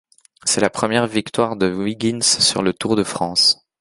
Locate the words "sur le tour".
2.23-2.95